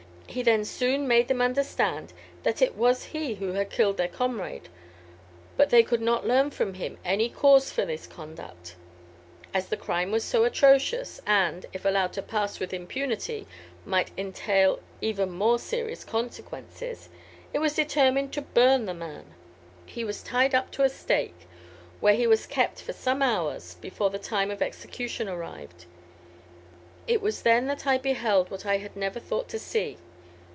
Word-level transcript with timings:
He 0.27 0.43
then 0.43 0.63
soon 0.63 1.09
made 1.09 1.27
them 1.27 1.41
understand 1.41 2.13
that 2.43 2.61
it 2.61 2.75
was 2.77 3.03
he 3.11 3.33
who 3.35 3.51
had 3.51 3.69
killed 3.69 3.97
their 3.97 4.07
comrade, 4.07 4.69
but 5.57 5.71
they 5.71 5.83
could 5.83 5.99
not 5.99 6.25
learn 6.25 6.51
from 6.51 6.75
him 6.75 6.97
any 7.03 7.27
cause 7.27 7.69
for 7.69 7.83
this 7.83 8.07
conduct. 8.07 8.77
As 9.53 9.67
the 9.67 9.75
crime 9.75 10.09
was 10.09 10.23
so 10.23 10.45
atrocious, 10.45 11.19
and, 11.27 11.65
if 11.73 11.83
allowed 11.83 12.13
to 12.13 12.21
pass 12.21 12.61
with 12.61 12.73
impunity, 12.73 13.45
might 13.83 14.11
entail 14.17 14.79
even 15.01 15.31
more 15.31 15.59
serious 15.59 16.05
consequences, 16.05 17.09
it 17.51 17.59
was 17.59 17.73
determined 17.73 18.31
to 18.31 18.41
burn 18.41 18.85
the 18.85 18.93
man. 18.93 19.33
He 19.85 20.05
was 20.05 20.23
tied 20.23 20.55
up 20.55 20.71
to 20.71 20.83
a 20.83 20.87
stake, 20.89 21.41
where 21.99 22.15
he 22.15 22.25
was 22.25 22.47
kept 22.47 22.81
for 22.81 22.93
some 22.93 23.21
hours 23.21 23.75
before 23.81 24.09
the 24.09 24.17
time 24.17 24.49
of 24.49 24.61
execution 24.61 25.27
arrived. 25.27 25.83
It 27.05 27.21
was 27.21 27.41
then 27.41 27.67
that 27.67 27.85
I 27.85 27.97
beheld 27.97 28.49
what 28.49 28.65
I 28.65 28.77
had 28.77 28.95
never 28.95 29.19
thought 29.19 29.49
to 29.49 29.59
see. 29.59 29.97